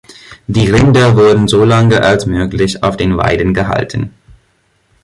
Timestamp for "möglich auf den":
2.25-3.17